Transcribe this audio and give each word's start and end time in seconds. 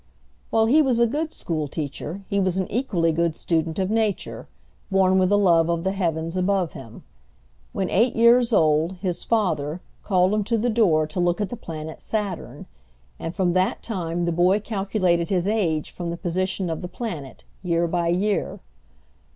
While 0.49 0.65
he 0.65 0.81
was 0.81 0.97
a 0.97 1.05
good 1.05 1.31
school 1.31 1.67
teacher, 1.67 2.23
he 2.27 2.39
was 2.39 2.57
an 2.57 2.65
equally 2.71 3.11
good 3.11 3.35
student 3.35 3.77
of 3.77 3.91
nature, 3.91 4.47
born 4.89 5.19
with 5.19 5.31
a 5.31 5.37
love 5.37 5.69
of 5.69 5.83
the 5.83 5.91
heavens 5.91 6.35
above 6.35 6.73
him. 6.73 7.03
When 7.71 7.87
eight 7.87 8.15
years 8.15 8.51
old, 8.51 8.93
his 8.93 9.23
father 9.23 9.79
called 10.01 10.33
him 10.33 10.43
to 10.45 10.57
the 10.57 10.71
door 10.71 11.05
to 11.05 11.19
look 11.19 11.39
at 11.39 11.49
the 11.49 11.55
planet 11.55 12.01
Saturn, 12.01 12.65
and 13.19 13.35
from 13.35 13.53
that 13.53 13.83
time 13.83 14.25
the 14.25 14.31
boy 14.31 14.59
calculated 14.59 15.29
his 15.29 15.47
age 15.47 15.91
from 15.91 16.09
the 16.09 16.17
position 16.17 16.71
of 16.71 16.81
the 16.81 16.87
planet, 16.87 17.45
year 17.61 17.87
by 17.87 18.07
year. 18.07 18.59